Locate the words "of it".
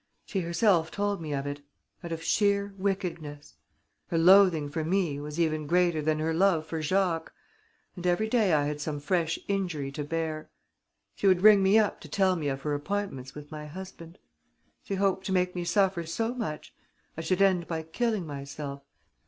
1.31-1.61